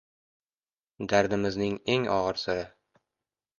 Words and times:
Dardimizning 1.11 1.77
eng 1.97 2.09
og‘ir 2.17 2.43
siri 2.47 2.67